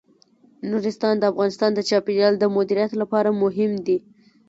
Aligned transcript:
نورستان 0.69 1.15
د 1.19 1.23
افغانستان 1.31 1.71
د 1.73 1.79
چاپیریال 1.89 2.33
د 2.37 2.43
مدیریت 2.55 2.91
لپاره 3.01 3.29
مهم 3.43 3.71
دي. 3.85 3.97